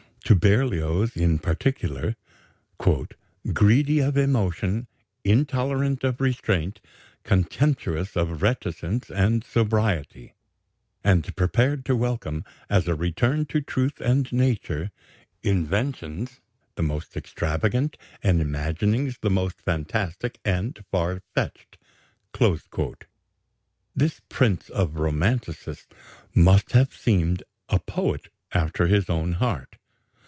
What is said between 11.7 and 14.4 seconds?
to welcome, as a return to truth and